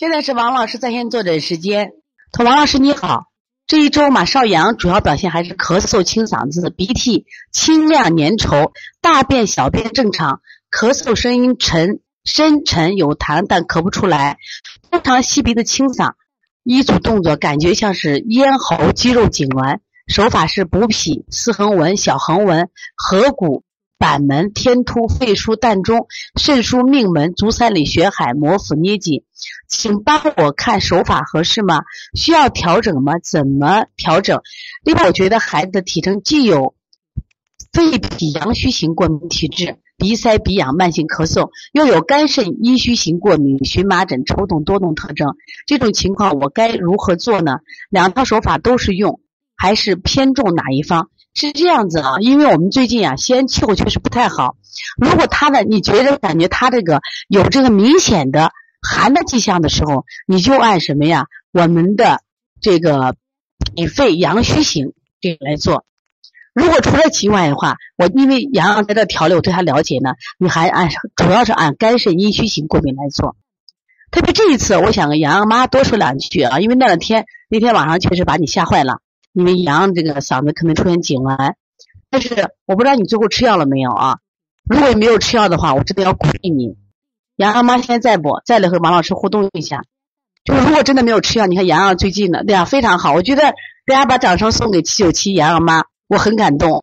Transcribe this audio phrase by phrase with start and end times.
[0.00, 1.92] 现在是王老师在线坐诊时间。
[2.34, 3.24] 说王老师你好，
[3.66, 8.70] 这一周马少阳主要表现还是咳嗽、清嗓子、鼻涕清亮粘稠，
[9.02, 10.40] 大便小便正常，
[10.70, 14.38] 咳嗽声音沉深沉有痰，但咳不出来。
[14.90, 16.12] 经常吸鼻子清嗓，
[16.64, 23.64] 一组动作感觉像是咽喉肌肉痉挛，手法是补脾、四横纹、小横纹、合谷。
[24.00, 29.24] 板门、天突、肺腧、膻中、肾腧、命门、足三里、血海、摩腹、捏脊，
[29.68, 31.82] 请帮我看手法合适吗？
[32.14, 33.18] 需要调整吗？
[33.22, 34.40] 怎么调整？
[34.82, 36.74] 另外，我觉得孩子的体征既有
[37.74, 45.34] 肺脾阳虚型过敏体质，鼻塞、鼻痒、慢性咳嗽，又有肝肾阴虚型过敏、荨麻疹、抽动多动特征。
[45.66, 47.58] 这种情况我该如何做呢？
[47.90, 49.20] 两套手法都是用，
[49.60, 51.10] 还是偏重哪一方？
[51.34, 54.56] 是这样子啊，因为我们最近啊，西安气候确实不太好。
[54.96, 61.26] 如果他的你觉得感觉他这个有这个明显的寒的迹象的时候，你就按什么呀？
[61.52, 62.22] 我们的
[62.62, 63.14] 这个
[63.74, 65.84] 脾肺阳虚型这个来做。
[66.54, 73.36] 如果除了其外的话，我因为洋洋在这调理，我对他了解呢，你还按主要是按肝肾阴虚型过敏来做。
[74.10, 79.00] 特别这一次，我想跟洋洋妈多说两句啊，因为那两天那天晚上确实把你吓坏了。
[79.32, 81.54] 因为阳这个嗓子可能出现痉挛，
[82.10, 84.18] 但是我不知道你最后吃药了没有啊？
[84.68, 86.76] 如果没有吃药的话，我真的要鼓励你。
[87.36, 88.40] 洋洋妈现在在不？
[88.44, 89.84] 在了和王老师互动一下。
[90.44, 93.12] 就是如果真的没有吃药，你看杨洋最近的对呀非常好。
[93.12, 93.42] 我觉得
[93.86, 96.82] 大家把掌声送给七九七杨洋妈，我很感动。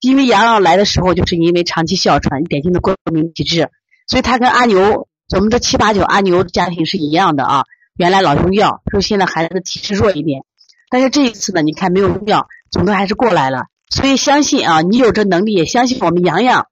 [0.00, 3.70] 因为杨洋来的时候就是因为长期哮喘，典型的过敏体质，
[4.06, 7.64] 所以他跟阿牛，我们这七八九阿牛家庭是一样的啊。
[7.96, 10.44] 原来老用药，说现在孩子体质弱一点。
[10.88, 13.64] 但是这一次呢，你看没有用药，总的还是过来了。
[13.88, 16.66] 所以相信啊，你有这能力，也相信我们洋洋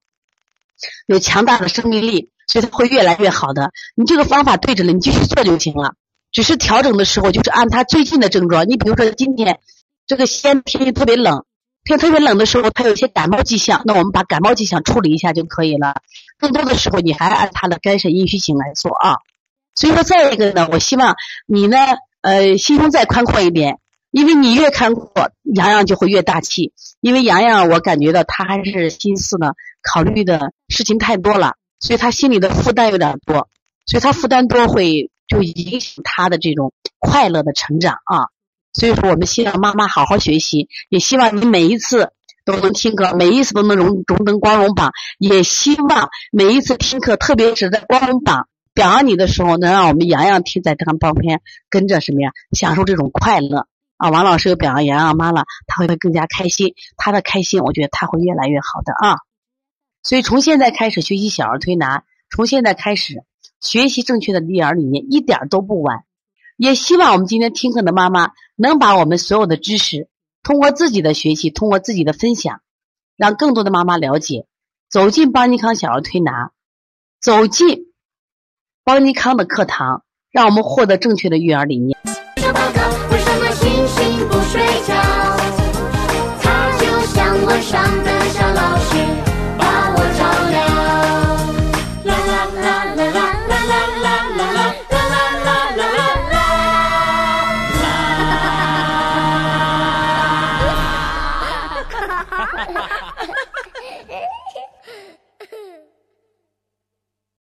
[1.07, 3.71] 有强大的生命力，所以他会越来越好的。
[3.95, 5.95] 你这个方法对着了，你继续做就行了。
[6.31, 8.67] 只是调整的时候，就是按他最近的症状。
[8.67, 9.59] 你比如说今天
[10.05, 11.45] 这个西安天气特别冷，
[11.85, 16.01] 天特别冷的时候，他有一些感冒迹象，那我们把感冒迹象处理一下就可以了。
[16.37, 19.15] 更多的时候，你还按他的肝肾阴虚型来做啊。
[19.75, 21.15] 所以说，再一个呢，我希望
[21.47, 21.77] 你呢，
[22.21, 23.79] 呃，心胸再宽阔一点。
[24.15, 26.71] 因为你越看过，洋洋就会越大气。
[27.01, 33.49] 因为洋洋，我感觉到他还是心思呢，考虑的事情太多了，所以他心里的负担有点多，
[33.85, 38.31] 所以他负担多会就影响他的这种快乐的成长啊。
[38.71, 42.13] 所以说，我们希望妈妈好好学习，也希望你每一次
[42.45, 53.67] 都能听课，每一次都能荣荣登光荣榜，也希望每一次听课，特别是在光荣榜表扬你的时候，能让我们洋洋听在这旁边跟着什么呀，享受这种快乐。
[53.97, 56.73] 啊，王老师又表扬洋洋妈了，他会更加开心。
[56.97, 59.17] 他的开心，我觉得他会越来越好的啊。
[60.03, 63.23] 所以从现在开始学习小儿推拿，从现在开始
[63.61, 66.03] 学习正确的育儿理念，一点都不晚。
[66.57, 70.09] 也希望我们今天听课的妈妈能把我们所有的知识，
[70.43, 72.61] 通过自己的学习，通过自己的分享，
[73.15, 74.45] 让更多的妈妈了解，
[74.89, 76.51] 走进邦尼康小儿推拿，
[77.19, 77.93] 走进
[78.83, 81.97] 邦尼康的课堂，让我们获得正确的育儿理念。
[92.75, 96.03] 啦啦啦啦啦啦啦啦啦啦啦啦啦啦啦啦啦
[102.25, 103.04] 啦啦